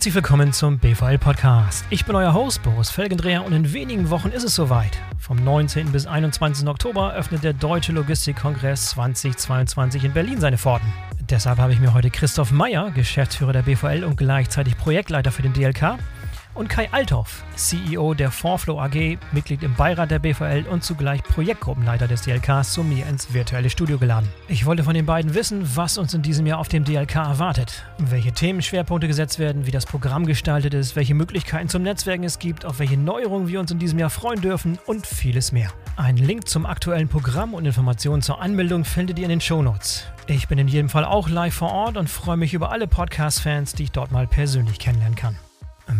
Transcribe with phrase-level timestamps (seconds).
[0.00, 1.84] Herzlich willkommen zum BVL Podcast.
[1.90, 4.96] Ich bin euer Host Boris Felgendreher und in wenigen Wochen ist es soweit.
[5.18, 5.92] Vom 19.
[5.92, 6.66] bis 21.
[6.66, 10.90] Oktober öffnet der Deutsche Logistikkongress 2022 in Berlin seine Pforten.
[11.28, 15.52] Deshalb habe ich mir heute Christoph Meyer, Geschäftsführer der BVL und gleichzeitig Projektleiter für den
[15.52, 15.98] DLK,
[16.54, 22.08] und Kai Althoff, CEO der Forflow AG, Mitglied im Beirat der BVL und zugleich Projektgruppenleiter
[22.08, 24.28] des DLKs, zu mir ins virtuelle Studio geladen.
[24.48, 27.84] Ich wollte von den beiden wissen, was uns in diesem Jahr auf dem DLK erwartet,
[27.98, 32.64] welche Themenschwerpunkte gesetzt werden, wie das Programm gestaltet ist, welche Möglichkeiten zum Netzwerken es gibt,
[32.64, 35.70] auf welche Neuerungen wir uns in diesem Jahr freuen dürfen und vieles mehr.
[35.96, 40.06] Ein Link zum aktuellen Programm und Informationen zur Anmeldung findet ihr in den Shownotes.
[40.26, 43.74] Ich bin in jedem Fall auch live vor Ort und freue mich über alle Podcast-Fans,
[43.74, 45.36] die ich dort mal persönlich kennenlernen kann.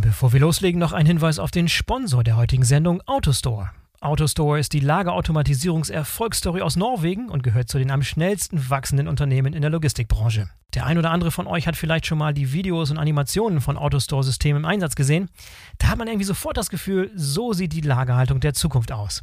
[0.01, 3.71] Bevor wir loslegen, noch ein Hinweis auf den Sponsor der heutigen Sendung, AutoStore.
[4.03, 9.61] AutoStore ist die Lagerautomatisierungserfolgsstory aus Norwegen und gehört zu den am schnellsten wachsenden Unternehmen in
[9.61, 10.49] der Logistikbranche.
[10.73, 13.77] Der ein oder andere von euch hat vielleicht schon mal die Videos und Animationen von
[13.77, 15.29] AutoStore-Systemen im Einsatz gesehen.
[15.77, 19.23] Da hat man irgendwie sofort das Gefühl, so sieht die Lagerhaltung der Zukunft aus.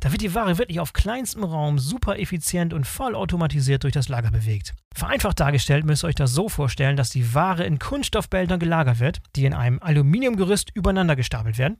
[0.00, 4.10] Da wird die Ware wirklich auf kleinstem Raum super effizient und voll automatisiert durch das
[4.10, 4.74] Lager bewegt.
[4.94, 9.20] Vereinfacht dargestellt müsst ihr euch das so vorstellen, dass die Ware in Kunststoffbehältern gelagert wird,
[9.36, 11.78] die in einem Aluminiumgerüst übereinander gestapelt werden.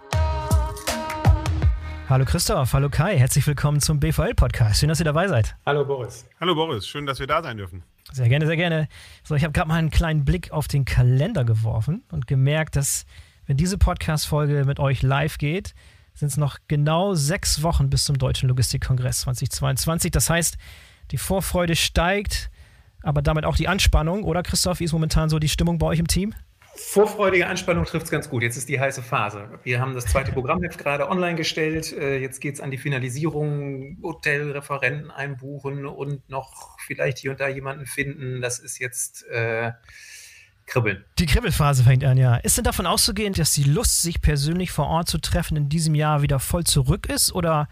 [2.09, 4.81] Hallo Christoph, hallo Kai, herzlich willkommen zum BVL-Podcast.
[4.81, 5.57] Schön, dass ihr dabei seid.
[5.67, 6.27] Hallo Boris.
[6.41, 7.83] Hallo Boris, schön, dass wir da sein dürfen.
[8.13, 8.89] Sehr gerne, sehr gerne.
[9.25, 13.05] So, ich habe gerade mal einen kleinen Blick auf den Kalender geworfen und gemerkt, dass,
[13.45, 15.75] wenn diese Podcast-Folge mit euch live geht,
[16.15, 20.11] sind es noch genau sechs Wochen bis zum Deutschen Logistikkongress 2022.
[20.11, 20.57] Das heißt,
[21.11, 22.51] die Vorfreude steigt,
[23.03, 24.25] aber damit auch die Anspannung.
[24.25, 26.33] Oder Christoph, wie ist momentan so die Stimmung bei euch im Team?
[26.81, 28.43] Vorfreudige Anspannung trifft es ganz gut.
[28.43, 29.51] Jetzt ist die heiße Phase.
[29.65, 31.93] Wir haben das zweite Programmheft gerade online gestellt.
[31.93, 37.49] Äh, jetzt geht es an die Finalisierung, Hotelreferenten einbuchen und noch vielleicht hier und da
[37.49, 38.41] jemanden finden.
[38.41, 39.73] Das ist jetzt äh,
[40.67, 41.05] Kribbeln.
[41.19, 42.37] Die Kribbelphase fängt an, ja.
[42.37, 45.97] Ist denn davon auszugehen, dass die Lust, sich persönlich vor Ort zu treffen, in diesem
[45.97, 47.33] Jahr wieder voll zurück ist?
[47.33, 47.69] Oder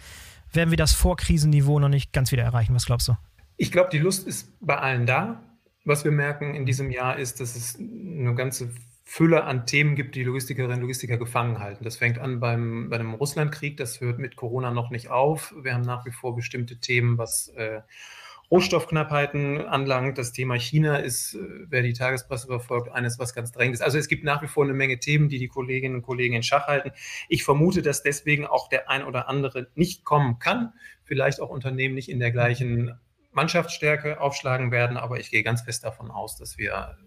[0.52, 2.74] werden wir das Vorkrisenniveau noch nicht ganz wieder erreichen?
[2.74, 3.16] Was glaubst du?
[3.56, 5.42] Ich glaube, die Lust ist bei allen da.
[5.84, 8.72] Was wir merken in diesem Jahr ist, dass es eine ganze
[9.08, 11.84] Fülle an Themen gibt, die Logistikerinnen und Logistiker gefangen halten.
[11.84, 15.54] Das fängt an beim, bei einem Russlandkrieg, das hört mit Corona noch nicht auf.
[15.62, 17.82] Wir haben nach wie vor bestimmte Themen, was äh,
[18.50, 20.18] Rohstoffknappheiten anlangt.
[20.18, 23.80] Das Thema China ist, äh, wer die Tagespresse verfolgt, eines, was ganz drängend ist.
[23.80, 26.42] Also es gibt nach wie vor eine Menge Themen, die die Kolleginnen und Kollegen in
[26.42, 26.90] Schach halten.
[27.28, 30.72] Ich vermute, dass deswegen auch der ein oder andere nicht kommen kann.
[31.04, 32.98] Vielleicht auch Unternehmen nicht in der gleichen
[33.30, 36.98] Mannschaftsstärke aufschlagen werden, aber ich gehe ganz fest davon aus, dass wir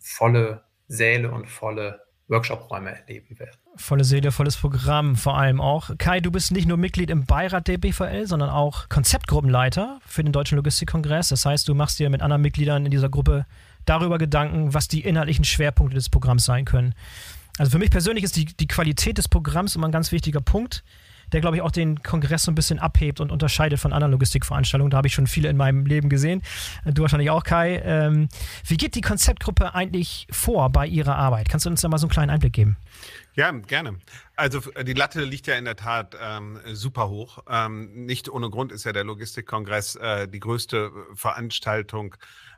[0.00, 3.56] volle Säle und volle Workshop-Räume erleben werden.
[3.76, 5.90] Volle Seele, volles Programm vor allem auch.
[5.98, 10.32] Kai, du bist nicht nur Mitglied im Beirat der BVL, sondern auch Konzeptgruppenleiter für den
[10.32, 11.28] Deutschen Logistikkongress.
[11.28, 13.46] Das heißt, du machst dir mit anderen Mitgliedern in dieser Gruppe
[13.84, 16.94] darüber Gedanken, was die inhaltlichen Schwerpunkte des Programms sein können.
[17.58, 20.82] Also für mich persönlich ist die, die Qualität des Programms immer ein ganz wichtiger Punkt
[21.32, 24.90] der, glaube ich, auch den Kongress so ein bisschen abhebt und unterscheidet von anderen Logistikveranstaltungen.
[24.90, 26.42] Da habe ich schon viele in meinem Leben gesehen.
[26.84, 27.82] Du wahrscheinlich auch, Kai.
[27.84, 28.28] Ähm,
[28.66, 31.48] wie geht die Konzeptgruppe eigentlich vor bei ihrer Arbeit?
[31.48, 32.76] Kannst du uns da mal so einen kleinen Einblick geben?
[33.36, 33.98] Ja, gerne.
[34.36, 37.38] Also die Latte liegt ja in der Tat ähm, super hoch.
[37.48, 42.14] Ähm, nicht ohne Grund ist ja der Logistikkongress äh, die größte Veranstaltung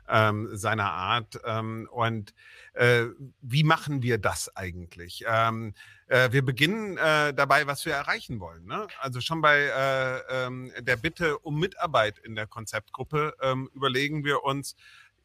[0.07, 1.39] ähm, seiner Art.
[1.45, 2.35] Ähm, und
[2.73, 3.05] äh,
[3.41, 5.23] wie machen wir das eigentlich?
[5.27, 5.73] Ähm,
[6.07, 8.65] äh, wir beginnen äh, dabei, was wir erreichen wollen.
[8.65, 8.87] Ne?
[8.99, 14.43] Also schon bei äh, ähm, der Bitte um Mitarbeit in der Konzeptgruppe ähm, überlegen wir
[14.43, 14.75] uns,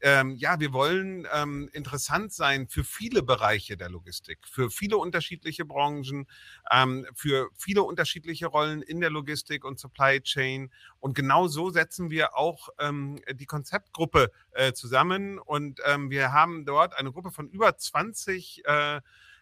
[0.03, 5.65] ähm, ja, wir wollen ähm, interessant sein für viele Bereiche der Logistik, für viele unterschiedliche
[5.65, 6.27] Branchen,
[6.71, 10.73] ähm, für viele unterschiedliche Rollen in der Logistik und Supply Chain.
[10.99, 15.39] Und genau so setzen wir auch ähm, die Konzeptgruppe äh, zusammen.
[15.39, 19.01] Und ähm, wir haben dort eine Gruppe von über 20 äh,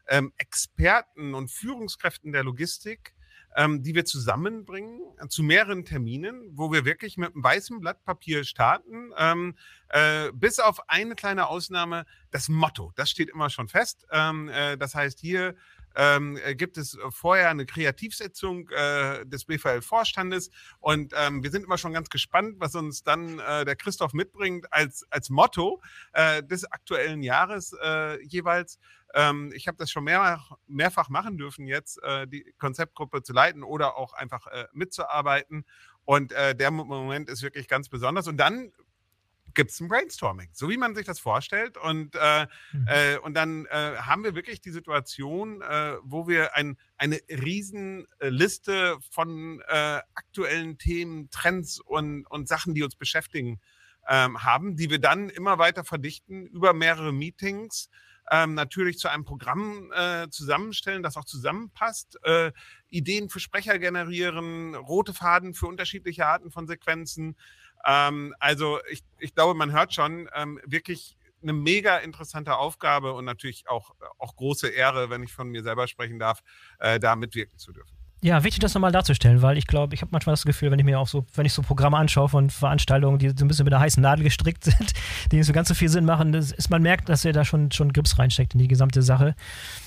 [0.08, 3.14] ähm, Experten und Führungskräften der Logistik,
[3.56, 8.04] ähm, die wir zusammenbringen äh, zu mehreren Terminen, wo wir wirklich mit einem weißen Blatt
[8.04, 9.12] Papier starten.
[9.16, 9.54] Ähm,
[9.88, 14.06] äh, bis auf eine kleine Ausnahme, das Motto, das steht immer schon fest.
[14.10, 15.54] Ähm, äh, das heißt, hier
[15.96, 21.78] ähm, äh, gibt es vorher eine Kreativsetzung äh, des BVL-Vorstandes und ähm, wir sind immer
[21.78, 25.80] schon ganz gespannt, was uns dann äh, der Christoph mitbringt als, als Motto
[26.12, 28.78] äh, des aktuellen Jahres äh, jeweils.
[29.14, 33.62] Ähm, ich habe das schon mehrfach, mehrfach machen dürfen, jetzt äh, die Konzeptgruppe zu leiten
[33.62, 35.64] oder auch einfach äh, mitzuarbeiten.
[36.04, 38.26] Und äh, der Moment ist wirklich ganz besonders.
[38.26, 38.72] Und dann
[39.54, 41.76] gibt es ein Brainstorming, so wie man sich das vorstellt.
[41.76, 42.86] Und, äh, mhm.
[42.86, 48.98] äh, und dann äh, haben wir wirklich die Situation, äh, wo wir ein, eine Riesenliste
[49.10, 53.60] von äh, aktuellen Themen, Trends und, und Sachen, die uns beschäftigen,
[54.08, 57.88] ähm, haben, die wir dann immer weiter verdichten über mehrere Meetings
[58.30, 62.52] ähm, natürlich zu einem Programm äh, zusammenstellen, das auch zusammenpasst, äh,
[62.88, 67.36] Ideen für Sprecher generieren, rote Faden für unterschiedliche Arten von Sequenzen.
[67.86, 73.24] Ähm, also ich, ich glaube, man hört schon ähm, wirklich eine mega interessante Aufgabe und
[73.24, 76.42] natürlich auch, auch große Ehre, wenn ich von mir selber sprechen darf,
[76.78, 77.96] äh, da mitwirken zu dürfen.
[78.22, 80.84] Ja, wichtig, das nochmal darzustellen, weil ich glaube, ich habe manchmal das Gefühl, wenn ich
[80.84, 83.72] mir auch so, wenn ich so Programme anschaue von Veranstaltungen, die so ein bisschen mit
[83.72, 84.92] der heißen Nadel gestrickt sind,
[85.32, 87.46] die nicht so ganz so viel Sinn machen, das ist, man merkt, dass er da
[87.46, 89.34] schon, schon Grips reinsteckt in die gesamte Sache.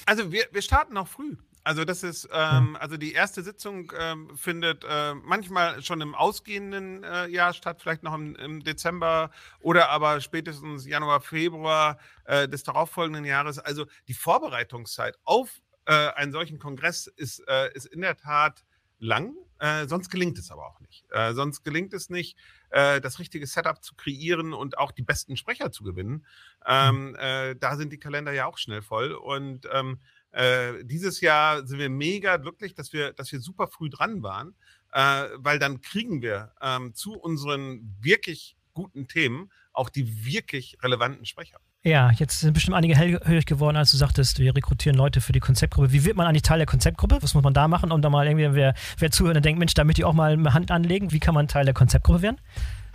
[0.07, 1.35] Also wir, wir starten auch früh.
[1.63, 7.03] Also das ist, ähm, also die erste Sitzung ähm, findet äh, manchmal schon im ausgehenden
[7.03, 9.31] äh, Jahr statt, vielleicht noch im, im, Dezember
[9.61, 13.59] oder aber spätestens Januar, Februar äh, des darauffolgenden Jahres.
[13.59, 18.65] Also die Vorbereitungszeit auf äh, einen solchen Kongress ist, äh, ist in der Tat
[18.99, 19.33] lang.
[19.59, 21.05] Äh, sonst gelingt es aber auch nicht.
[21.11, 22.37] Äh, sonst gelingt es nicht,
[22.71, 26.25] äh, das richtige Setup zu kreieren und auch die besten Sprecher zu gewinnen.
[26.65, 27.15] Ähm, mhm.
[27.15, 29.13] äh, da sind die Kalender ja auch schnell voll.
[29.13, 29.99] Und ähm,
[30.33, 34.55] äh, dieses Jahr sind wir mega glücklich, dass wir, dass wir super früh dran waren,
[34.91, 41.25] äh, weil dann kriegen wir ähm, zu unseren wirklich guten Themen auch die wirklich relevanten
[41.25, 41.57] Sprecher.
[41.83, 45.41] Ja, jetzt sind bestimmt einige hellhörig geworden, als du sagtest, wir rekrutieren Leute für die
[45.41, 45.91] Konzeptgruppe.
[45.91, 47.17] Wie wird man eigentlich Teil der Konzeptgruppe?
[47.21, 49.73] Was muss man da machen, um da mal irgendwie, wer, wer zuhört und denkt, Mensch,
[49.73, 51.11] da möchte ich auch mal eine Hand anlegen.
[51.11, 52.37] Wie kann man Teil der Konzeptgruppe werden?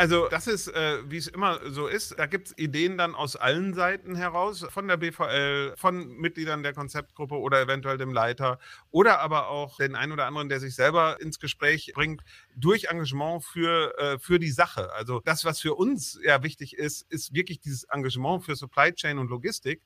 [0.00, 3.34] Also das ist, äh, wie es immer so ist, da gibt es Ideen dann aus
[3.34, 8.60] allen Seiten heraus, von der BVL, von Mitgliedern der Konzeptgruppe oder eventuell dem Leiter
[8.92, 12.22] oder aber auch den einen oder anderen, der sich selber ins Gespräch bringt,
[12.54, 14.92] durch Engagement für, äh, für die Sache.
[14.92, 19.18] Also das, was für uns ja wichtig ist, ist wirklich dieses Engagement für Supply Chain
[19.18, 19.82] und Logistik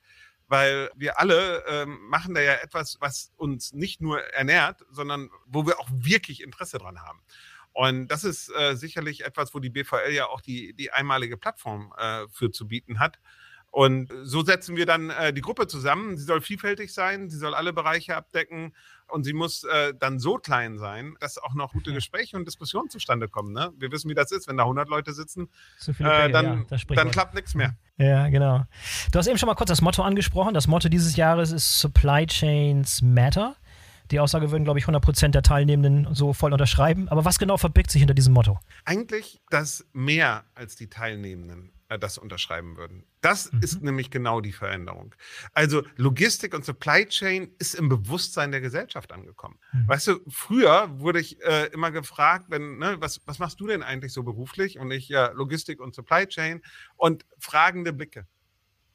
[0.49, 5.67] weil wir alle ähm, machen da ja etwas, was uns nicht nur ernährt, sondern wo
[5.67, 7.23] wir auch wirklich Interesse dran haben.
[7.73, 11.93] Und das ist äh, sicherlich etwas, wo die BVL ja auch die, die einmalige Plattform
[11.97, 13.19] äh, für zu bieten hat.
[13.73, 16.19] Und so setzen wir dann äh, die Gruppe zusammen.
[16.19, 18.75] Sie soll vielfältig sein, sie soll alle Bereiche abdecken
[19.09, 22.91] und sie muss äh, dann so klein sein, dass auch noch gute Gespräche und Diskussionen
[22.91, 23.55] zustande kommen.
[23.55, 23.73] Ne?
[23.79, 25.49] Wir wissen, wie das ist, wenn da 100 Leute sitzen,
[25.79, 27.75] so Player, äh, dann, ja, dann klappt nichts mehr.
[27.97, 28.67] Ja, genau.
[29.11, 30.53] Du hast eben schon mal kurz das Motto angesprochen.
[30.53, 33.57] Das Motto dieses Jahres ist Supply Chains Matter.
[34.11, 37.09] Die Aussage würden, glaube ich, 100% der Teilnehmenden so voll unterschreiben.
[37.09, 38.59] Aber was genau verbirgt sich hinter diesem Motto?
[38.85, 43.05] Eigentlich, dass mehr als die Teilnehmenden äh, das unterschreiben würden.
[43.21, 43.61] Das mhm.
[43.61, 45.15] ist nämlich genau die Veränderung.
[45.53, 49.59] Also Logistik und Supply Chain ist im Bewusstsein der Gesellschaft angekommen.
[49.73, 49.89] Mhm.
[49.89, 53.83] Weißt du, früher wurde ich äh, immer gefragt, wenn, ne, was, was machst du denn
[53.83, 54.79] eigentlich so beruflich?
[54.79, 56.63] Und ich, ja, Logistik und Supply Chain
[56.97, 58.27] und fragende Blicke.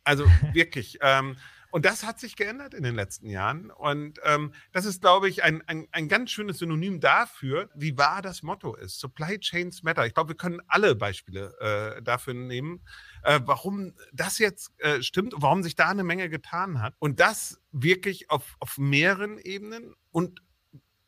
[0.04, 0.98] Also wirklich.
[1.02, 1.38] ähm,
[1.72, 3.72] und das hat sich geändert in den letzten Jahren.
[3.72, 8.22] Und ähm, das ist, glaube ich, ein, ein, ein ganz schönes Synonym dafür, wie wahr
[8.22, 9.00] das Motto ist.
[9.00, 10.06] Supply Chains Matter.
[10.06, 12.82] Ich glaube, wir können alle Beispiele äh, dafür nehmen,
[13.24, 16.96] äh, warum das jetzt äh, stimmt, warum sich da eine Menge getan hat.
[17.00, 20.42] Und das wirklich auf, auf mehreren Ebenen und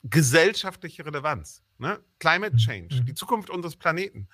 [0.04, 1.64] gesellschaftliche Relevanz.
[1.78, 2.00] Ne?
[2.20, 2.58] Climate mhm.
[2.58, 3.06] Change, mhm.
[3.06, 4.28] die Zukunft unseres Planeten.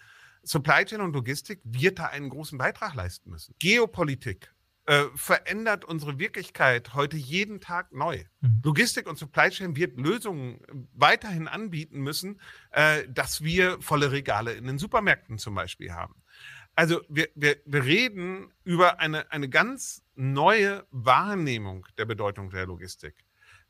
[0.43, 3.55] Supply Chain und Logistik wird da einen großen Beitrag leisten müssen.
[3.57, 4.53] Geopolitik,
[4.87, 8.23] äh, verändert unsere Wirklichkeit heute jeden Tag neu.
[8.41, 8.61] Mhm.
[8.63, 10.59] Logistik und Supply Chain wird Lösungen
[10.93, 12.39] weiterhin anbieten müssen,
[12.71, 16.21] äh, dass wir volle Regale in den Supermärkten zum Beispiel haben.
[16.75, 23.15] Also wir, wir, wir reden über eine, eine ganz neue Wahrnehmung der Bedeutung der Logistik.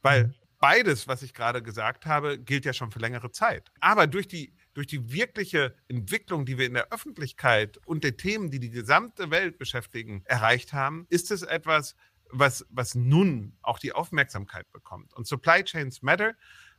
[0.02, 0.34] Weil mhm.
[0.60, 3.72] beides, was ich gerade gesagt habe, gilt ja schon für längere Zeit.
[3.80, 8.52] Aber durch die durch die wirkliche Entwicklung, die wir in der Öffentlichkeit und der Themen,
[8.52, 11.96] die die gesamte Welt beschäftigen, erreicht haben, ist es etwas,
[12.30, 15.14] was, was nun auch die Aufmerksamkeit bekommt.
[15.14, 16.34] Und Supply Chains Matter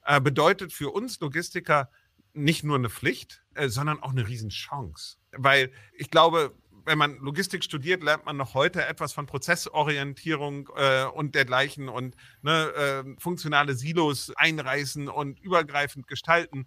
[0.04, 1.90] äh, bedeutet für uns Logistiker
[2.34, 5.16] nicht nur eine Pflicht, äh, sondern auch eine Riesenchance.
[5.32, 6.54] Weil ich glaube,
[6.86, 12.16] wenn man Logistik studiert, lernt man noch heute etwas von Prozessorientierung äh, und dergleichen und
[12.42, 16.66] ne, äh, funktionale Silos einreißen und übergreifend gestalten.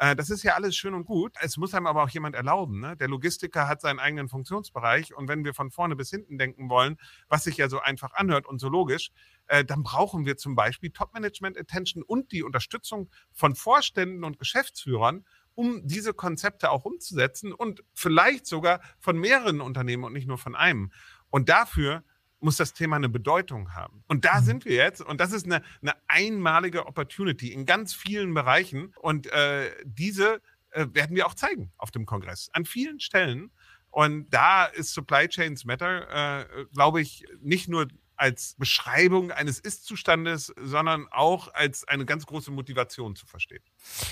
[0.00, 1.34] Äh, das ist ja alles schön und gut.
[1.40, 2.80] Es muss einem aber auch jemand erlauben.
[2.80, 2.96] Ne?
[2.96, 6.96] Der Logistiker hat seinen eigenen Funktionsbereich und wenn wir von vorne bis hinten denken wollen,
[7.28, 9.10] was sich ja so einfach anhört und so logisch,
[9.46, 15.86] äh, dann brauchen wir zum Beispiel Top-Management-Attention und die Unterstützung von Vorständen und Geschäftsführern, um
[15.86, 20.92] diese Konzepte auch umzusetzen und vielleicht sogar von mehreren Unternehmen und nicht nur von einem.
[21.30, 22.02] Und dafür
[22.40, 24.02] muss das Thema eine Bedeutung haben.
[24.08, 24.44] Und da mhm.
[24.44, 25.00] sind wir jetzt.
[25.02, 28.94] Und das ist eine, eine einmalige Opportunity in ganz vielen Bereichen.
[29.00, 30.40] Und äh, diese
[30.70, 32.48] äh, werden wir auch zeigen auf dem Kongress.
[32.52, 33.50] An vielen Stellen.
[33.90, 40.52] Und da ist Supply Chains Matter, äh, glaube ich, nicht nur als Beschreibung eines Ist-Zustandes,
[40.60, 43.62] sondern auch als eine ganz große Motivation zu verstehen.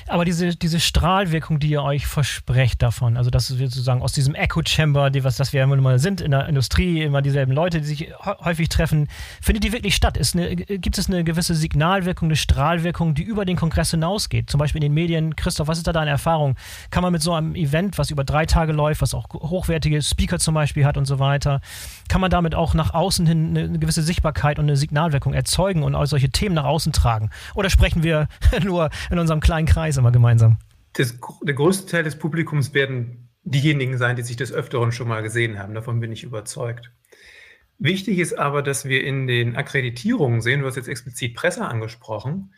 [0.07, 4.35] Aber diese, diese Strahlwirkung, die ihr euch versprecht davon, also dass wir sozusagen aus diesem
[4.35, 7.87] Echo-Chamber, die, was das wir immer mal sind in der Industrie, immer dieselben Leute, die
[7.87, 9.09] sich häufig treffen,
[9.41, 10.17] findet die wirklich statt?
[10.17, 14.51] Ist eine, gibt es eine gewisse Signalwirkung, eine Strahlwirkung, die über den Kongress hinausgeht?
[14.51, 15.37] Zum Beispiel in den Medien.
[15.37, 16.57] Christoph, was ist da deine Erfahrung?
[16.91, 20.39] Kann man mit so einem Event, was über drei Tage läuft, was auch hochwertige Speaker
[20.39, 21.61] zum Beispiel hat und so weiter,
[22.09, 25.95] kann man damit auch nach außen hin eine gewisse Sichtbarkeit und eine Signalwirkung erzeugen und
[26.07, 27.31] solche Themen nach außen tragen?
[27.55, 28.29] Oder sprechen wir
[28.65, 30.59] nur in unserem kleinen Kreis immer gemeinsam?
[30.95, 35.23] Das, der größte Teil des Publikums werden diejenigen sein, die sich des Öfteren schon mal
[35.23, 35.75] gesehen haben.
[35.75, 36.91] Davon bin ich überzeugt.
[37.79, 42.53] Wichtig ist aber, dass wir in den Akkreditierungen sehen, du hast jetzt explizit Presse angesprochen,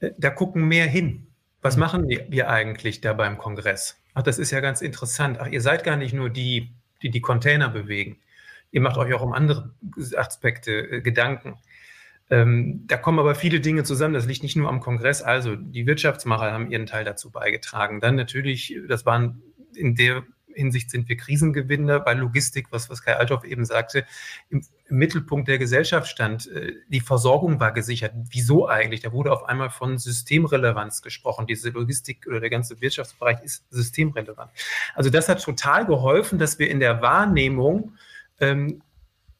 [0.00, 1.28] äh, da gucken mehr hin.
[1.62, 1.80] Was mhm.
[1.80, 3.96] machen wir eigentlich da beim Kongress?
[4.14, 5.38] Ach, das ist ja ganz interessant.
[5.40, 8.18] Ach, ihr seid gar nicht nur die, die die Container bewegen.
[8.70, 9.72] Ihr macht euch auch um andere
[10.16, 11.56] Aspekte äh, Gedanken.
[12.30, 14.14] Ähm, da kommen aber viele Dinge zusammen.
[14.14, 15.22] Das liegt nicht nur am Kongress.
[15.22, 18.00] Also die Wirtschaftsmacher haben ihren Teil dazu beigetragen.
[18.00, 19.42] Dann natürlich, das waren
[19.74, 24.04] in der Hinsicht sind wir Krisengewinner bei Logistik, was, was Kai Althoff eben sagte,
[24.50, 26.46] im, im Mittelpunkt der Gesellschaft stand.
[26.48, 28.12] Äh, die Versorgung war gesichert.
[28.30, 29.00] Wieso eigentlich?
[29.00, 31.46] Da wurde auf einmal von Systemrelevanz gesprochen.
[31.46, 34.50] Diese Logistik oder der ganze Wirtschaftsbereich ist systemrelevant.
[34.94, 37.94] Also das hat total geholfen, dass wir in der Wahrnehmung
[38.40, 38.82] ähm,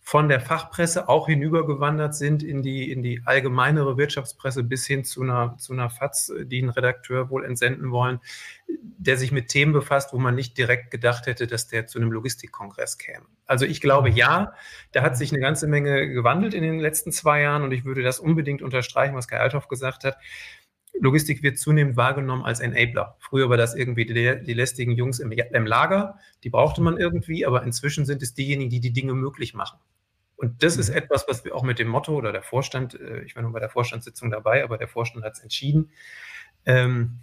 [0.06, 5.22] von der Fachpresse auch hinübergewandert sind in die, in die allgemeinere Wirtschaftspresse bis hin zu
[5.22, 8.20] einer, zu einer FAZ, die einen Redakteur wohl entsenden wollen,
[8.68, 12.12] der sich mit Themen befasst, wo man nicht direkt gedacht hätte, dass der zu einem
[12.12, 13.24] Logistikkongress käme.
[13.46, 14.52] Also ich glaube, ja,
[14.92, 18.02] da hat sich eine ganze Menge gewandelt in den letzten zwei Jahren und ich würde
[18.02, 20.18] das unbedingt unterstreichen, was Kai Althoff gesagt hat.
[21.00, 23.16] Logistik wird zunehmend wahrgenommen als Enabler.
[23.20, 27.46] Früher war das irgendwie die, die lästigen Jungs im, im, Lager, die brauchte man irgendwie,
[27.46, 29.78] aber inzwischen sind es diejenigen, die die Dinge möglich machen.
[30.36, 30.96] Und das ist mhm.
[30.96, 33.60] etwas, was wir auch mit dem Motto oder der Vorstand, äh, ich war nur bei
[33.60, 35.90] der Vorstandssitzung dabei, aber der Vorstand hat es entschieden,
[36.66, 37.20] ähm,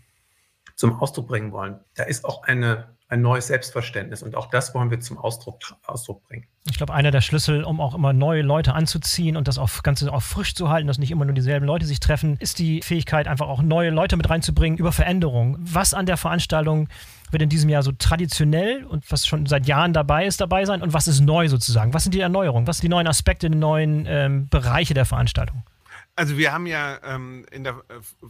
[0.75, 1.79] zum Ausdruck bringen wollen.
[1.95, 4.23] Da ist auch eine ein neues Selbstverständnis.
[4.23, 6.47] Und auch das wollen wir zum Ausdruck, Ausdruck bringen.
[6.69, 10.11] Ich glaube, einer der Schlüssel, um auch immer neue Leute anzuziehen und das auf Ganze
[10.13, 13.27] auch frisch zu halten, dass nicht immer nur dieselben Leute sich treffen, ist die Fähigkeit,
[13.27, 15.57] einfach auch neue Leute mit reinzubringen über Veränderung.
[15.59, 16.87] Was an der Veranstaltung
[17.31, 20.81] wird in diesem Jahr so traditionell und was schon seit Jahren dabei ist, dabei sein
[20.81, 21.93] und was ist neu sozusagen?
[21.93, 22.65] Was sind die Erneuerungen?
[22.65, 25.63] Was sind die neuen Aspekte, die neuen ähm, Bereiche der Veranstaltung?
[26.15, 28.27] Also wir haben ja ähm, in der äh,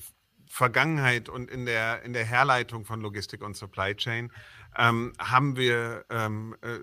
[0.51, 4.31] Vergangenheit und in der, in der Herleitung von Logistik und Supply Chain
[4.77, 6.77] ähm, haben wir ähm, äh,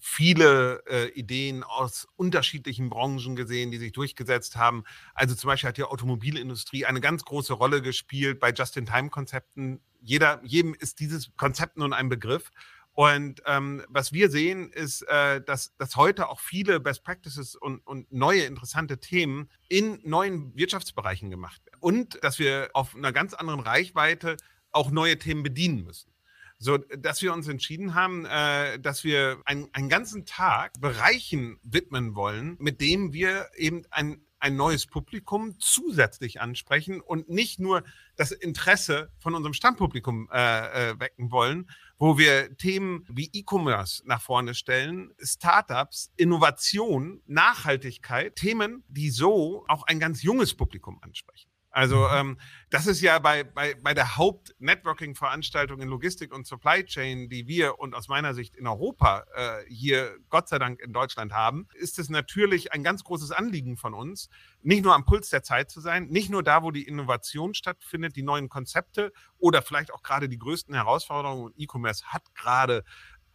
[0.00, 4.84] viele äh, Ideen aus unterschiedlichen Branchen gesehen, die sich durchgesetzt haben.
[5.14, 9.80] Also zum Beispiel hat die Automobilindustrie eine ganz große Rolle gespielt bei Just-in-Time-Konzepten.
[10.00, 12.50] Jeder, jedem ist dieses Konzept nun ein Begriff.
[12.96, 17.86] Und ähm, was wir sehen, ist, äh, dass, dass heute auch viele Best Practices und,
[17.86, 21.76] und neue interessante Themen in neuen Wirtschaftsbereichen gemacht werden.
[21.80, 24.38] Und dass wir auf einer ganz anderen Reichweite
[24.72, 26.10] auch neue Themen bedienen müssen.
[26.58, 32.14] So, dass wir uns entschieden haben, äh, dass wir ein, einen ganzen Tag Bereichen widmen
[32.14, 37.82] wollen, mit dem wir eben ein, ein neues Publikum zusätzlich ansprechen und nicht nur
[38.16, 44.20] das Interesse von unserem Stammpublikum äh, äh, wecken wollen, wo wir Themen wie E-Commerce nach
[44.20, 51.50] vorne stellen, Startups, Innovation, Nachhaltigkeit, Themen, die so auch ein ganz junges Publikum ansprechen.
[51.76, 52.38] Also ähm,
[52.70, 57.78] das ist ja bei, bei, bei der Haupt-Networking-Veranstaltung in Logistik und Supply Chain, die wir
[57.78, 61.98] und aus meiner Sicht in Europa äh, hier Gott sei Dank in Deutschland haben, ist
[61.98, 64.30] es natürlich ein ganz großes Anliegen von uns,
[64.62, 68.16] nicht nur am Puls der Zeit zu sein, nicht nur da, wo die Innovation stattfindet,
[68.16, 71.44] die neuen Konzepte oder vielleicht auch gerade die größten Herausforderungen.
[71.44, 72.84] Und E-Commerce hat gerade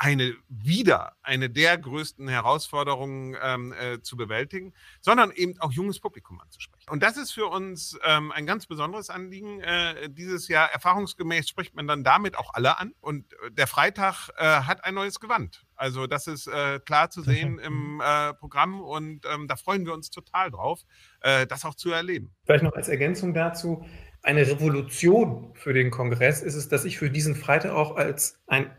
[0.02, 6.42] eine wieder eine der größten Herausforderungen ähm, äh, zu bewältigen, sondern eben auch junges Publikum
[6.42, 6.90] anzusprechen.
[6.90, 10.72] Und das ist für uns ähm, ein ganz besonderes Anliegen äh, dieses Jahr.
[10.72, 12.96] Erfahrungsgemäß spricht man dann damit auch alle an.
[13.00, 15.68] Und äh, der Freitag äh, hat ein neues Gewand.
[15.76, 19.94] Also das ist äh, klar zu sehen im äh, Programm und ähm, da freuen wir
[19.94, 20.82] uns total drauf,
[21.22, 22.34] das auch zu erleben.
[22.46, 23.86] Vielleicht noch als Ergänzung dazu.
[24.24, 28.72] Eine Revolution für den Kongress ist es, dass ich für diesen Freitag auch als ein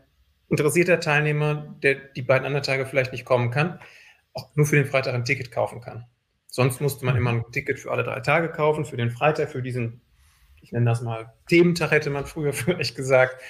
[0.53, 3.79] interessierter Teilnehmer, der die beiden anderen Tage vielleicht nicht kommen kann,
[4.33, 6.05] auch nur für den Freitag ein Ticket kaufen kann.
[6.45, 9.63] Sonst musste man immer ein Ticket für alle drei Tage kaufen, für den Freitag, für
[9.63, 10.01] diesen,
[10.61, 13.41] ich nenne das mal Thementag, hätte man früher vielleicht gesagt,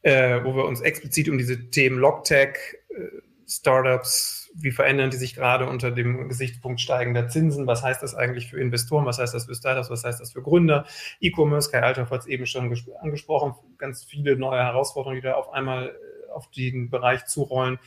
[0.00, 2.56] äh, wo wir uns explizit um diese Themen Logtech,
[2.88, 7.66] äh, Startups, wie verändern die sich gerade unter dem Gesichtspunkt steigender Zinsen?
[7.66, 9.04] Was heißt das eigentlich für Investoren?
[9.04, 9.90] Was heißt das für Startups?
[9.90, 10.86] Was heißt das für Gründer?
[11.20, 15.52] E-Commerce, Kai Althoff hat es eben schon angesprochen, ganz viele neue Herausforderungen, die da auf
[15.52, 15.94] einmal
[16.36, 17.78] auf den Bereich zurollen.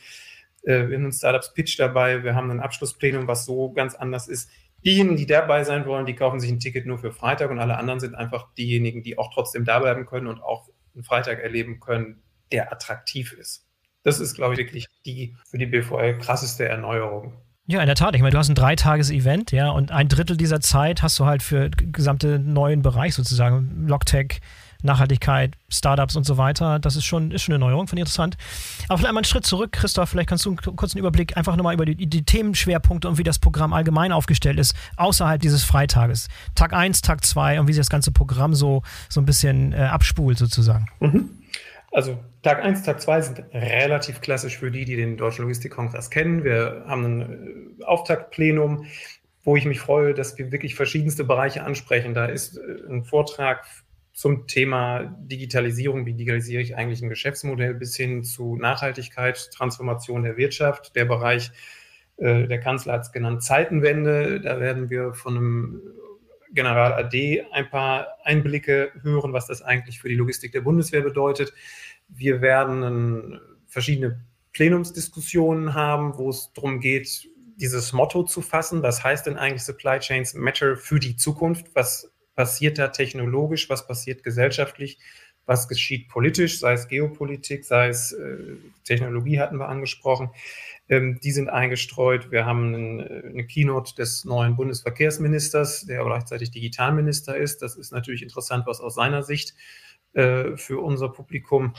[0.62, 4.28] Äh, wir haben einen Startups Pitch dabei, wir haben ein Abschlussplenum, was so ganz anders
[4.28, 4.50] ist.
[4.84, 7.76] Diejenigen, die dabei sein wollen, die kaufen sich ein Ticket nur für Freitag und alle
[7.76, 11.80] anderen sind einfach diejenigen, die auch trotzdem da bleiben können und auch einen Freitag erleben
[11.80, 13.66] können, der attraktiv ist.
[14.02, 17.34] Das ist, glaube ich, wirklich die für die BVL krasseste Erneuerung.
[17.66, 18.16] Ja, in der Tat.
[18.16, 21.42] Ich meine, du hast ein Dreitages-Event, ja, und ein Drittel dieser Zeit hast du halt
[21.42, 24.40] für gesamte neuen Bereich sozusagen, Logtech,
[24.82, 26.78] Nachhaltigkeit, Startups und so weiter.
[26.78, 28.36] Das ist schon, ist schon eine Neuerung, finde ich interessant.
[28.88, 31.74] Aber vielleicht mal einen Schritt zurück, Christoph, vielleicht kannst du einen kurzen Überblick einfach nochmal
[31.74, 36.28] über die, die, Themenschwerpunkte und wie das Programm allgemein aufgestellt ist, außerhalb dieses Freitages.
[36.54, 39.76] Tag 1, Tag 2 und wie sich das ganze Programm so, so ein bisschen äh,
[39.78, 40.86] abspult sozusagen.
[41.00, 41.30] Mhm.
[41.92, 46.44] Also Tag 1, Tag 2 sind relativ klassisch für die, die den Deutschen Logistikkongress kennen.
[46.44, 48.86] Wir haben ein äh, Auftaktplenum,
[49.42, 52.14] wo ich mich freue, dass wir wirklich verschiedenste Bereiche ansprechen.
[52.14, 53.64] Da ist äh, ein Vortrag
[54.20, 60.36] zum Thema Digitalisierung, wie digitalisiere ich eigentlich ein Geschäftsmodell, bis hin zu Nachhaltigkeit, Transformation der
[60.36, 60.94] Wirtschaft.
[60.94, 61.50] Der Bereich,
[62.18, 64.42] äh, der Kanzler hat es genannt, Zeitenwende.
[64.42, 65.82] Da werden wir von einem
[66.52, 71.54] General AD ein paar Einblicke hören, was das eigentlich für die Logistik der Bundeswehr bedeutet.
[72.10, 74.20] Wir werden verschiedene
[74.52, 78.82] Plenumsdiskussionen haben, wo es darum geht, dieses Motto zu fassen.
[78.82, 81.68] Was heißt denn eigentlich Supply Chains Matter für die Zukunft?
[81.72, 84.98] Was passiert da technologisch, was passiert gesellschaftlich,
[85.44, 90.30] was geschieht politisch, sei es Geopolitik, sei es äh, Technologie hatten wir angesprochen.
[90.88, 92.30] Ähm, die sind eingestreut.
[92.30, 97.60] Wir haben einen, äh, eine Keynote des neuen Bundesverkehrsministers, der gleichzeitig Digitalminister ist.
[97.60, 99.52] Das ist natürlich interessant, was aus seiner Sicht
[100.14, 101.74] äh, für unser Publikum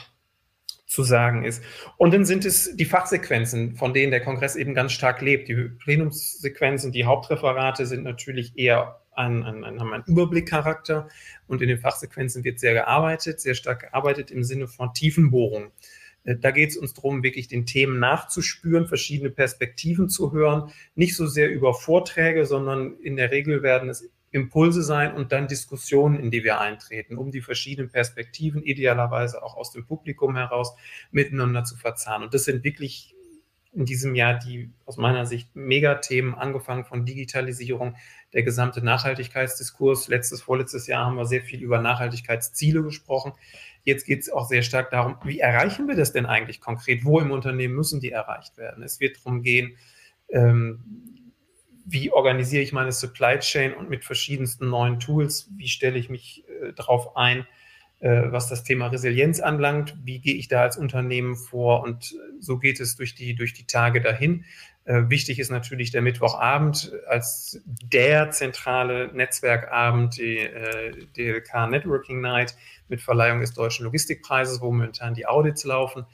[0.86, 1.60] zu sagen ist.
[1.96, 5.48] Und dann sind es die Fachsequenzen, von denen der Kongress eben ganz stark lebt.
[5.48, 11.08] Die Plenumssequenzen, die Hauptreferate sind natürlich eher ein, ein, ein, haben einen Überblickcharakter
[11.46, 15.70] und in den Fachsequenzen wird sehr gearbeitet, sehr stark gearbeitet im Sinne von Tiefenbohrung.
[16.24, 21.16] Äh, da geht es uns darum, wirklich den Themen nachzuspüren, verschiedene Perspektiven zu hören, nicht
[21.16, 26.18] so sehr über Vorträge, sondern in der Regel werden es Impulse sein und dann Diskussionen,
[26.18, 30.74] in die wir eintreten, um die verschiedenen Perspektiven idealerweise auch aus dem Publikum heraus
[31.10, 32.24] miteinander zu verzahnen.
[32.24, 33.14] Und das sind wirklich
[33.74, 37.96] in diesem Jahr die aus meiner Sicht Megathemen, angefangen von Digitalisierung,
[38.32, 40.08] der gesamte Nachhaltigkeitsdiskurs.
[40.08, 43.32] Letztes, vorletztes Jahr haben wir sehr viel über Nachhaltigkeitsziele gesprochen.
[43.84, 47.04] Jetzt geht es auch sehr stark darum, wie erreichen wir das denn eigentlich konkret?
[47.04, 48.82] Wo im Unternehmen müssen die erreicht werden?
[48.82, 49.76] Es wird darum gehen,
[50.28, 50.80] ähm,
[51.84, 56.44] wie organisiere ich meine Supply Chain und mit verschiedensten neuen Tools, wie stelle ich mich
[56.48, 57.46] äh, darauf ein,
[58.08, 59.96] was das Thema Resilienz anlangt.
[60.02, 61.82] Wie gehe ich da als Unternehmen vor?
[61.82, 64.44] Und so geht es durch die, durch die Tage dahin.
[64.84, 72.56] Äh, wichtig ist natürlich der Mittwochabend als der zentrale Netzwerkabend, die äh, DLK Networking Night
[72.88, 76.04] mit Verleihung des Deutschen Logistikpreises, wo momentan die Audits laufen.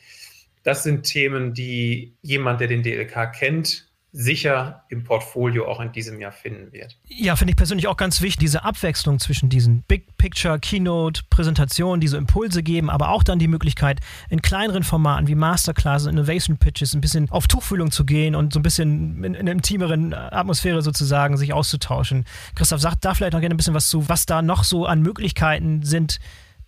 [0.64, 6.18] Das sind Themen, die jemand, der den DLK kennt, sicher im Portfolio auch in diesem
[6.18, 6.96] Jahr finden wird.
[7.06, 12.00] Ja, finde ich persönlich auch ganz wichtig, diese Abwechslung zwischen diesen Big Picture, Keynote, Präsentationen,
[12.00, 16.56] die so Impulse geben, aber auch dann die Möglichkeit, in kleineren Formaten wie Masterclasses, Innovation
[16.56, 20.14] Pitches ein bisschen auf Tuchfühlung zu gehen und so ein bisschen in, in einer intimeren
[20.14, 22.24] Atmosphäre sozusagen sich auszutauschen.
[22.54, 25.02] Christoph, sagt da vielleicht noch gerne ein bisschen was zu, was da noch so an
[25.02, 26.18] Möglichkeiten sind,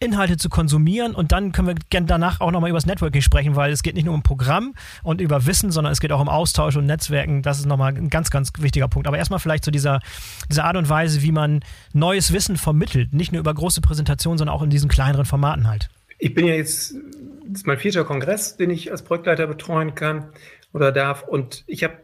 [0.01, 3.55] Inhalte zu konsumieren und dann können wir gerne danach auch nochmal über das Networking sprechen,
[3.55, 6.31] weil es geht nicht nur um Programm und über Wissen, sondern es geht auch um
[6.31, 7.43] Austausch und Netzwerken.
[7.43, 9.07] Das ist nochmal ein ganz, ganz wichtiger Punkt.
[9.07, 10.01] Aber erstmal vielleicht zu dieser,
[10.51, 11.61] dieser Art und Weise, wie man
[11.93, 13.13] neues Wissen vermittelt.
[13.13, 15.91] Nicht nur über große Präsentationen, sondern auch in diesen kleineren Formaten halt.
[16.19, 16.95] Ich bin ja jetzt,
[17.47, 20.31] das ist mein vierter Kongress, den ich als Projektleiter betreuen kann
[20.73, 21.23] oder darf.
[21.23, 21.99] Und ich habe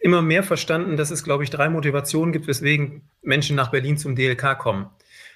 [0.00, 4.14] immer mehr verstanden, dass es, glaube ich, drei Motivationen gibt, weswegen Menschen nach Berlin zum
[4.14, 4.86] DLK kommen.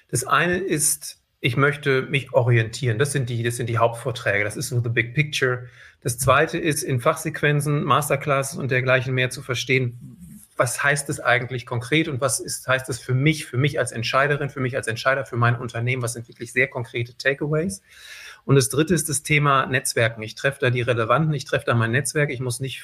[0.09, 2.99] Das eine ist, ich möchte mich orientieren.
[2.99, 4.43] Das sind die, das sind die Hauptvorträge.
[4.43, 5.67] Das ist so the big picture.
[6.01, 10.17] Das zweite ist, in Fachsequenzen, Masterclasses und dergleichen mehr zu verstehen,
[10.57, 13.93] was heißt es eigentlich konkret und was ist, heißt es für mich, für mich als
[13.93, 17.81] Entscheiderin, für mich als Entscheider, für mein Unternehmen, was sind wirklich sehr konkrete Takeaways.
[18.43, 20.21] Und das dritte ist das Thema Netzwerken.
[20.21, 22.83] Ich treffe da die Relevanten, ich treffe da mein Netzwerk, ich muss nicht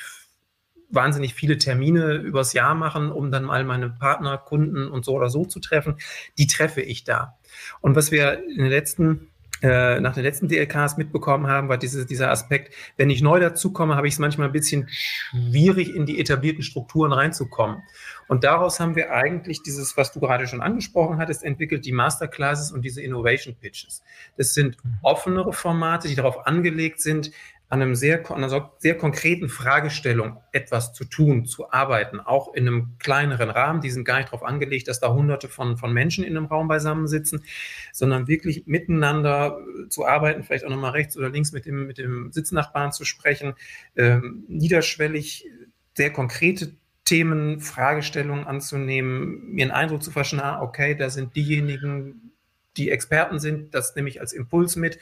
[0.89, 5.29] wahnsinnig viele Termine übers Jahr machen, um dann mal meine Partner, Kunden und so oder
[5.29, 5.97] so zu treffen.
[6.37, 7.37] Die treffe ich da.
[7.81, 12.05] Und was wir in den letzten äh, nach den letzten DLKs mitbekommen haben, war diese,
[12.05, 16.19] dieser Aspekt, wenn ich neu dazukomme, habe ich es manchmal ein bisschen schwierig, in die
[16.19, 17.81] etablierten Strukturen reinzukommen.
[18.27, 22.71] Und daraus haben wir eigentlich dieses, was du gerade schon angesprochen hattest, entwickelt, die Masterclasses
[22.71, 24.03] und diese Innovation Pitches.
[24.35, 27.31] Das sind offenere Formate, die darauf angelegt sind,
[27.75, 32.67] an, einem sehr, an einer sehr konkreten Fragestellung etwas zu tun, zu arbeiten, auch in
[32.67, 33.81] einem kleineren Rahmen.
[33.81, 36.69] Die sind gar nicht darauf angelegt, dass da hunderte von, von Menschen in einem Raum
[36.69, 37.43] beisammen sitzen,
[37.91, 41.97] sondern wirklich miteinander äh, zu arbeiten, vielleicht auch nochmal rechts oder links mit dem, mit
[41.97, 43.55] dem Sitznachbarn zu sprechen,
[43.97, 45.49] ähm, niederschwellig
[45.95, 46.71] sehr konkrete
[47.03, 52.31] Themen, Fragestellungen anzunehmen, mir einen Eindruck zu verschaffen, ah, okay, da sind diejenigen,
[52.77, 54.97] die Experten sind, das nehme ich als Impuls mit.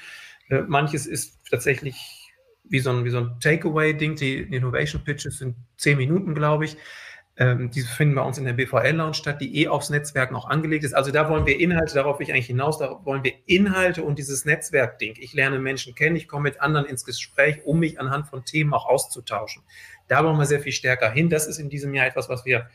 [0.50, 2.23] Äh, manches ist tatsächlich
[2.64, 4.16] wie so ein, so ein Takeaway-Ding.
[4.16, 6.78] Die Innovation Pitches sind zehn Minuten, glaube ich.
[7.36, 10.84] Ähm, die finden bei uns in der BVL-Lounge statt, die eh aufs Netzwerk noch angelegt
[10.84, 10.94] ist.
[10.94, 14.20] Also da wollen wir Inhalte, darauf will ich eigentlich hinaus, da wollen wir Inhalte und
[14.20, 15.16] dieses Netzwerk-Ding.
[15.20, 18.72] Ich lerne Menschen kennen, ich komme mit anderen ins Gespräch, um mich anhand von Themen
[18.74, 19.64] auch auszutauschen.
[20.08, 21.32] Da wollen wir sehr viel stärker hin.
[21.32, 22.70] Das ist in diesem Jahr etwas, was wir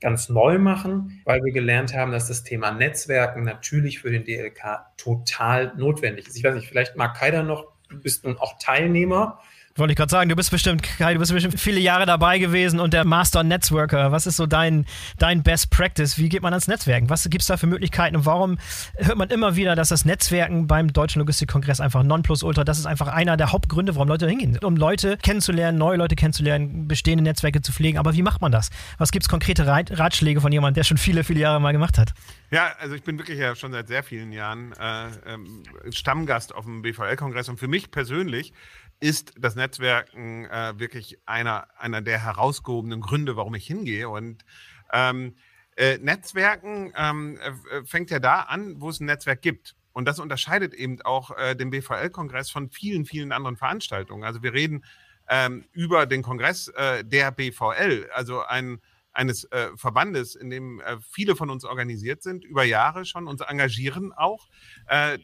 [0.00, 4.86] ganz neu machen, weil wir gelernt haben, dass das Thema Netzwerken natürlich für den DLK
[4.96, 6.36] total notwendig ist.
[6.36, 9.40] Ich weiß nicht, vielleicht mag Kaider noch bist nun auch Teilnehmer.
[9.76, 12.80] Wollte ich gerade sagen, du bist bestimmt, Kai, du bist bestimmt viele Jahre dabei gewesen
[12.80, 14.10] und der Master Networker.
[14.10, 14.86] Was ist so dein,
[15.18, 16.16] dein Best Practice?
[16.16, 17.10] Wie geht man ans Netzwerken?
[17.10, 18.56] Was gibt es da für Möglichkeiten und warum
[18.96, 23.08] hört man immer wieder, dass das Netzwerken beim Deutschen Logistikkongress einfach Nonplusultra, das ist einfach
[23.08, 27.70] einer der Hauptgründe, warum Leute hingehen, um Leute kennenzulernen, neue Leute kennenzulernen, bestehende Netzwerke zu
[27.70, 27.98] pflegen.
[27.98, 28.70] Aber wie macht man das?
[28.96, 32.14] Was gibt es konkrete Ratschläge von jemandem, der schon viele, viele Jahre mal gemacht hat?
[32.50, 36.64] Ja, also ich bin wirklich ja schon seit sehr vielen Jahren äh, ähm, Stammgast auf
[36.64, 38.54] dem BVL-Kongress und für mich persönlich
[39.00, 44.08] ist das Netzwerken äh, wirklich einer, einer der herausgehobenen Gründe, warum ich hingehe.
[44.08, 44.44] Und
[44.92, 45.36] ähm,
[45.76, 49.76] äh, Netzwerken ähm, äh, fängt ja da an, wo es ein Netzwerk gibt.
[49.92, 54.24] Und das unterscheidet eben auch äh, den BVL-Kongress von vielen, vielen anderen Veranstaltungen.
[54.24, 54.84] Also wir reden
[55.28, 58.80] ähm, über den Kongress äh, der BVL, also ein,
[59.12, 64.46] eines Verbandes, in dem viele von uns organisiert sind, über Jahre schon, uns engagieren auch.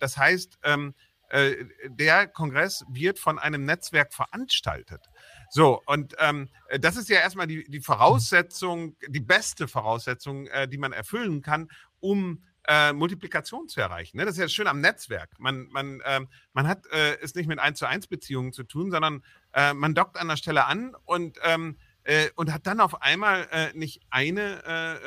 [0.00, 0.94] Das heißt, ähm,
[1.32, 5.00] äh, der Kongress wird von einem Netzwerk veranstaltet.
[5.48, 10.76] So, und ähm, das ist ja erstmal die, die Voraussetzung, die beste Voraussetzung, äh, die
[10.76, 14.18] man erfüllen kann, um äh, Multiplikation zu erreichen.
[14.18, 14.26] Ne?
[14.26, 15.30] Das ist ja schön am Netzwerk.
[15.38, 18.90] Man, man, ähm, man hat äh, es nicht mit 1 zu 1 Beziehungen zu tun,
[18.90, 23.00] sondern äh, man dockt an der Stelle an und, ähm, äh, und hat dann auf
[23.00, 24.98] einmal äh, nicht eine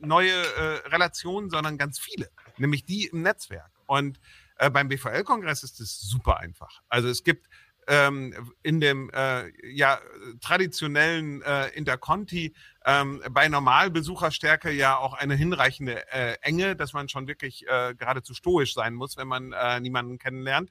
[0.00, 0.42] neue
[0.90, 3.70] Relation, sondern ganz viele, nämlich die im Netzwerk.
[3.84, 4.18] Und
[4.56, 6.82] äh, beim BVL-Kongress ist es super einfach.
[6.88, 7.48] Also es gibt
[7.88, 10.00] ähm, in dem äh, ja,
[10.40, 17.28] traditionellen äh, Interconti ähm, bei Normalbesucherstärke ja auch eine hinreichende äh, Enge, dass man schon
[17.28, 20.70] wirklich äh, geradezu stoisch sein muss, wenn man äh, niemanden kennenlernt.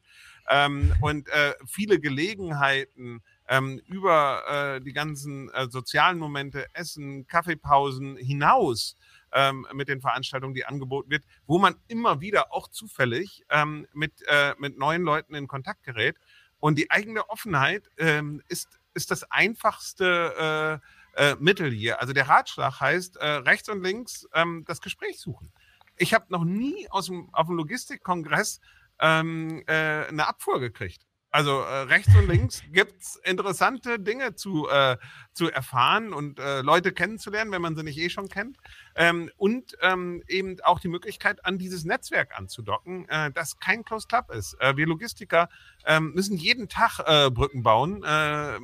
[0.49, 8.17] Ähm, und äh, viele Gelegenheiten, ähm, über äh, die ganzen äh, sozialen Momente, Essen, Kaffeepausen
[8.17, 8.97] hinaus
[9.35, 14.23] ähm, mit den Veranstaltungen, die angeboten wird, wo man immer wieder auch zufällig ähm, mit,
[14.27, 16.17] äh, mit neuen Leuten in Kontakt gerät.
[16.59, 20.81] Und die eigene Offenheit ähm, ist, ist das einfachste
[21.15, 22.01] äh, äh, Mittel hier.
[22.01, 25.51] Also der Ratschlag heißt, äh, rechts und links ähm, das Gespräch suchen.
[25.97, 28.61] Ich habe noch nie aus dem, auf dem Logistikkongress
[28.99, 31.05] ähm, äh, eine Abfuhr gekriegt.
[31.35, 34.95] Also äh, rechts und links gibt es interessante Dinge zu, äh,
[35.33, 38.55] zu erfahren und äh, Leute kennenzulernen, wenn man sie nicht eh schon kennt.
[38.95, 44.07] Ähm, und ähm, eben auch die Möglichkeit, an dieses Netzwerk anzudocken, äh, das kein Closed
[44.07, 44.55] Club ist.
[44.61, 45.49] Äh, wir Logistiker
[45.85, 48.59] ähm, müssen jeden Tag äh, Brücken bauen äh, äh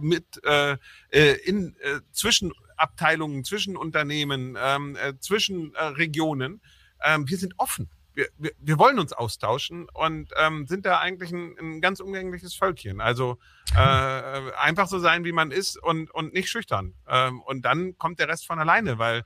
[0.00, 0.76] mit äh,
[1.10, 6.60] äh, in, äh, zwischen Abteilungen, zwischen Unternehmen, ähm, äh, zwischen Regionen.
[7.02, 11.32] Ähm, wir sind offen wir, wir, wir wollen uns austauschen und ähm, sind da eigentlich
[11.32, 13.00] ein, ein ganz umgängliches Völkchen.
[13.00, 13.38] Also
[13.74, 16.94] äh, einfach so sein, wie man ist und, und nicht schüchtern.
[17.08, 19.24] Ähm, und dann kommt der Rest von alleine, weil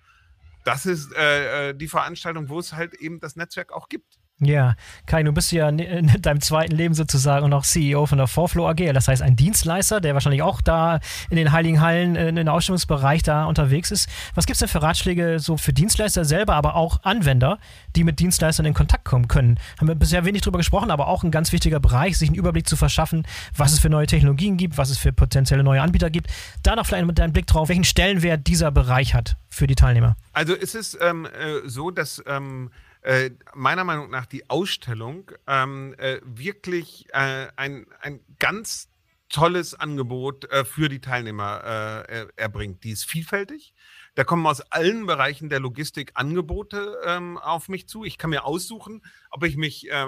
[0.64, 4.17] das ist äh, äh die Veranstaltung, wo es halt eben das Netzwerk auch gibt.
[4.40, 8.68] Ja, Kai, du bist ja in deinem zweiten Leben sozusagen noch CEO von der Forflow
[8.68, 8.92] AG.
[8.92, 12.48] Das heißt, ein Dienstleister, der wahrscheinlich auch da in den Heiligen Hallen, äh, in den
[12.48, 14.09] Ausstellungsbereich da unterwegs ist.
[14.35, 17.59] Was gibt es denn für Ratschläge so für Dienstleister selber, aber auch Anwender,
[17.96, 19.59] die mit Dienstleistern in Kontakt kommen können?
[19.79, 22.68] Haben wir bisher wenig drüber gesprochen, aber auch ein ganz wichtiger Bereich, sich einen Überblick
[22.68, 26.31] zu verschaffen, was es für neue Technologien gibt, was es für potenzielle neue Anbieter gibt.
[26.62, 30.16] Da noch vielleicht mit deinem Blick drauf, welchen Stellenwert dieser Bereich hat für die Teilnehmer.
[30.33, 32.70] Also ist es ähm, äh, so, dass ähm,
[33.02, 38.88] äh, meiner Meinung nach die Ausstellung ähm, äh, wirklich äh, ein, ein ganz
[39.28, 42.82] tolles Angebot äh, für die Teilnehmer äh, erbringt.
[42.84, 43.74] Die ist vielfältig.
[44.14, 48.04] Da kommen aus allen Bereichen der Logistik Angebote ähm, auf mich zu.
[48.04, 50.06] Ich kann mir aussuchen, ob ich mich äh,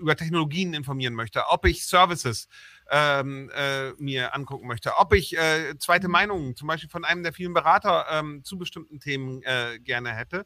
[0.00, 2.48] über Technologien informieren möchte, ob ich Services
[2.90, 7.32] ähm, äh, mir angucken möchte, ob ich äh, zweite Meinungen, zum Beispiel von einem der
[7.32, 9.42] vielen Berater ähm, zu bestimmten Themen
[9.84, 10.44] gerne hätte.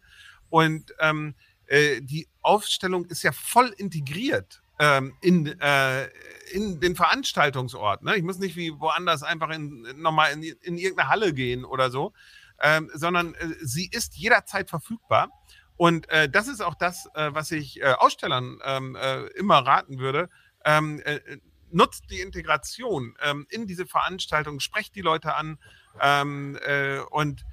[0.51, 1.35] Und ähm,
[1.73, 6.07] äh, die Aufstellung ist ja voll integriert ähm, in, äh,
[6.53, 8.03] in den Veranstaltungsort.
[8.03, 8.17] Ne?
[8.17, 12.13] Ich muss nicht wie woanders einfach in, nochmal in, in irgendeine Halle gehen oder so,
[12.61, 15.31] ähm, sondern äh, sie ist jederzeit verfügbar.
[15.79, 18.95] Und äh, das ist auch das, äh, was ich äh, Ausstellern ähm,
[19.35, 20.29] immer raten würde.
[20.67, 21.03] Ähm,
[21.71, 25.59] nutzt die Integration ähm, in diese Veranstaltung, sprecht die Leute an
[26.03, 26.59] ähm,
[27.11, 27.47] und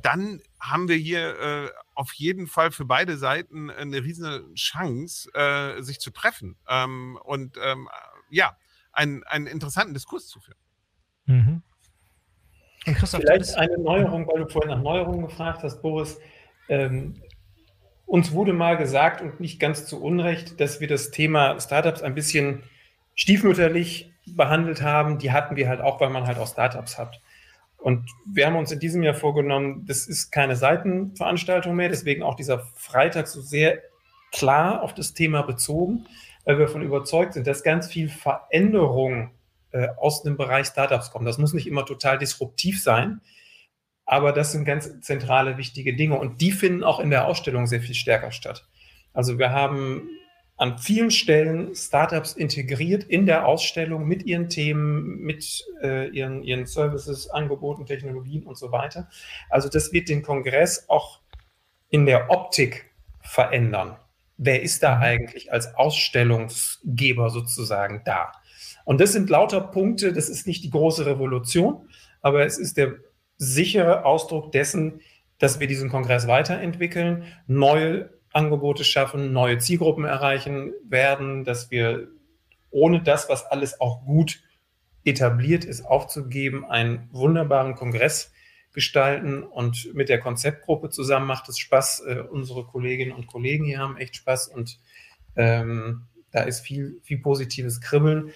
[0.00, 5.98] dann haben wir hier auf jeden Fall für beide Seiten eine riesige Chance, äh, sich
[5.98, 7.88] zu treffen ähm, und ähm,
[8.30, 8.56] ja,
[8.92, 10.58] einen, einen interessanten Diskurs zu führen.
[11.24, 11.62] Mhm.
[12.84, 16.20] Vielleicht eine Neuerung, weil du vorhin nach Neuerungen gefragt hast, Boris.
[16.68, 17.20] Ähm,
[18.04, 22.14] uns wurde mal gesagt und nicht ganz zu Unrecht, dass wir das Thema Startups ein
[22.14, 22.62] bisschen
[23.16, 25.18] stiefmütterlich behandelt haben.
[25.18, 27.20] Die hatten wir halt auch, weil man halt auch Startups hat.
[27.78, 32.34] Und wir haben uns in diesem Jahr vorgenommen, das ist keine Seitenveranstaltung mehr, deswegen auch
[32.34, 33.80] dieser Freitag so sehr
[34.32, 36.06] klar auf das Thema bezogen,
[36.44, 39.30] weil wir davon überzeugt sind, dass ganz viel Veränderung
[39.72, 41.26] äh, aus dem Bereich Startups kommt.
[41.26, 43.20] Das muss nicht immer total disruptiv sein,
[44.04, 47.80] aber das sind ganz zentrale, wichtige Dinge und die finden auch in der Ausstellung sehr
[47.80, 48.66] viel stärker statt.
[49.12, 50.08] Also wir haben
[50.56, 56.66] an vielen Stellen Startups integriert in der Ausstellung mit ihren Themen, mit äh, ihren, ihren
[56.66, 59.08] Services, Angeboten, Technologien und so weiter.
[59.50, 61.20] Also das wird den Kongress auch
[61.90, 62.90] in der Optik
[63.20, 63.96] verändern.
[64.38, 68.32] Wer ist da eigentlich als Ausstellungsgeber sozusagen da?
[68.84, 71.88] Und das sind lauter Punkte, das ist nicht die große Revolution,
[72.22, 72.96] aber es ist der
[73.36, 75.00] sichere Ausdruck dessen,
[75.38, 82.08] dass wir diesen Kongress weiterentwickeln, neue Angebote schaffen, neue Zielgruppen erreichen werden, dass wir
[82.70, 84.42] ohne das, was alles auch gut
[85.04, 88.32] etabliert ist, aufzugeben, einen wunderbaren Kongress
[88.72, 92.00] gestalten und mit der Konzeptgruppe zusammen macht es Spaß.
[92.00, 94.78] Äh, unsere Kolleginnen und Kollegen hier haben echt Spaß und
[95.34, 98.32] ähm, da ist viel, viel positives Kribbeln.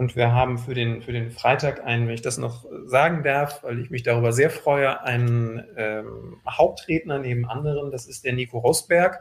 [0.00, 3.62] Und wir haben für den, für den Freitag einen, wenn ich das noch sagen darf,
[3.64, 7.90] weil ich mich darüber sehr freue, einen ähm, Hauptredner neben anderen.
[7.90, 9.20] Das ist der Nico Rosberg.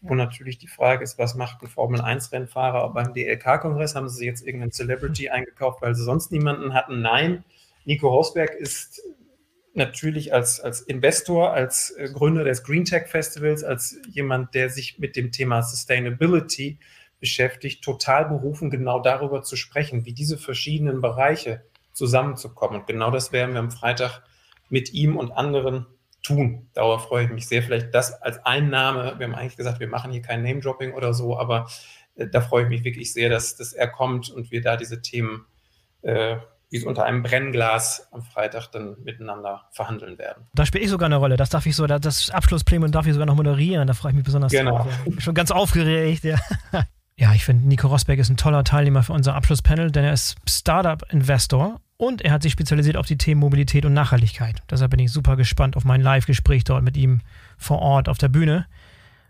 [0.00, 3.94] Wo natürlich die Frage ist, was macht ein Formel-1-Rennfahrer beim DLK-Kongress?
[3.94, 7.02] Haben sie jetzt irgendeinen Celebrity eingekauft, weil sie sonst niemanden hatten?
[7.02, 7.44] Nein,
[7.84, 9.02] Nico Rosberg ist
[9.74, 14.98] natürlich als, als Investor, als äh, Gründer des Green Tech Festivals, als jemand, der sich
[14.98, 16.78] mit dem Thema Sustainability
[17.20, 22.80] beschäftigt, total berufen, genau darüber zu sprechen, wie diese verschiedenen Bereiche zusammenzukommen.
[22.80, 24.22] Und genau das werden wir am Freitag
[24.68, 25.86] mit ihm und anderen
[26.22, 26.68] tun.
[26.74, 27.62] Darauf freue ich mich sehr.
[27.62, 29.14] Vielleicht das als Einnahme.
[29.18, 31.68] Wir haben eigentlich gesagt, wir machen hier kein Name-Dropping oder so, aber
[32.16, 35.00] äh, da freue ich mich wirklich sehr, dass, dass er kommt und wir da diese
[35.00, 35.46] Themen
[36.02, 36.36] äh,
[36.68, 40.46] wie unter einem Brennglas am Freitag dann miteinander verhandeln werden.
[40.52, 41.36] Da spiele ich sogar eine Rolle.
[41.36, 43.86] Das darf ich so, das Abschlussplenum darf ich sogar noch moderieren.
[43.86, 44.78] Da freue ich mich besonders genau.
[44.78, 44.88] drauf.
[45.18, 46.38] Schon ganz aufgeregt, ja.
[47.18, 50.36] Ja, ich finde, Nico Rosberg ist ein toller Teilnehmer für unser Abschlusspanel, denn er ist
[50.46, 54.62] Startup-Investor und er hat sich spezialisiert auf die Themen Mobilität und Nachhaltigkeit.
[54.68, 57.22] Deshalb bin ich super gespannt auf mein Live-Gespräch dort mit ihm
[57.56, 58.66] vor Ort auf der Bühne,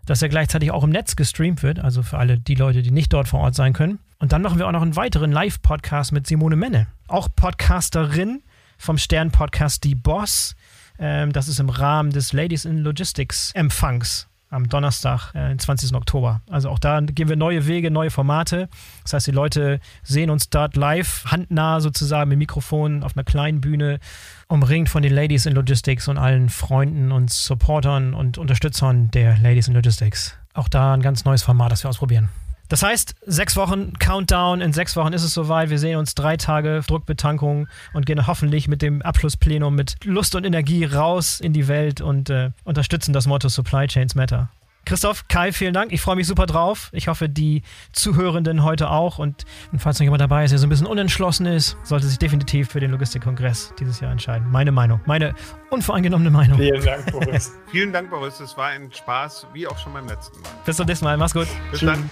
[0.05, 3.13] dass er gleichzeitig auch im Netz gestreamt wird, also für alle die Leute, die nicht
[3.13, 3.99] dort vor Ort sein können.
[4.19, 8.43] Und dann machen wir auch noch einen weiteren Live-Podcast mit Simone Menne, auch Podcasterin
[8.77, 10.55] vom Stern-Podcast Die Boss.
[10.99, 15.93] Ähm, das ist im Rahmen des Ladies in Logistics Empfangs am Donnerstag, äh, den 20.
[15.95, 16.41] Oktober.
[16.49, 18.69] Also auch da gehen wir neue Wege, neue Formate.
[19.03, 23.61] Das heißt, die Leute sehen uns dort live, handnah sozusagen mit Mikrofon auf einer kleinen
[23.61, 23.99] Bühne,
[24.47, 29.67] umringt von den Ladies in Logistics und allen Freunden und Supportern und Unterstützern der Ladies
[29.67, 30.37] in Logistics.
[30.53, 32.29] auch da ein ganz neues Format, das wir ausprobieren.
[32.69, 35.69] Das heißt, sechs Wochen Countdown, in sechs Wochen ist es soweit.
[35.69, 40.43] Wir sehen uns drei Tage Druckbetankung und gehen hoffentlich mit dem Abschlussplenum mit Lust und
[40.43, 44.49] Energie raus in die Welt und äh, unterstützen das Motto Supply Chains Matter.
[44.87, 45.91] Christoph, Kai, vielen Dank.
[45.91, 46.89] Ich freue mich super drauf.
[46.93, 49.19] Ich hoffe, die Zuhörenden heute auch.
[49.19, 49.43] Und,
[49.77, 52.79] falls noch jemand dabei ist, der so ein bisschen unentschlossen ist, sollte sich definitiv für
[52.79, 54.49] den Logistikkongress dieses Jahr entscheiden.
[54.49, 55.01] Meine Meinung.
[55.05, 55.35] Meine
[55.71, 56.57] unvoreingenommene Meinung.
[56.57, 57.51] Vielen Dank, Boris.
[57.69, 58.39] vielen Dank, Boris.
[58.39, 60.51] Es war ein Spaß, wie auch schon beim letzten Mal.
[60.63, 61.17] Bis zum nächsten Mal.
[61.17, 61.47] Mach's gut.
[61.69, 61.89] Bis Tschüss.
[61.89, 62.09] dann.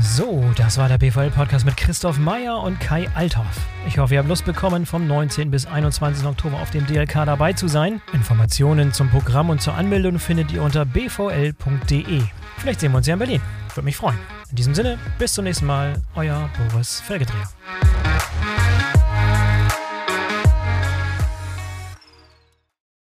[0.00, 3.44] So, das war der BVL-Podcast mit Christoph Meyer und Kai Althoff.
[3.86, 5.50] Ich hoffe, ihr habt Lust bekommen, vom 19.
[5.50, 6.24] bis 21.
[6.24, 8.00] Oktober auf dem DLK dabei zu sein.
[8.14, 12.22] Informationen zum Programm und zur Anmeldung findet ihr unter bvl.de.
[12.56, 13.42] Vielleicht sehen wir uns ja in Berlin.
[13.74, 14.18] Würde mich freuen.
[14.48, 17.48] In diesem Sinne, bis zum nächsten Mal, euer Boris Felgedreher.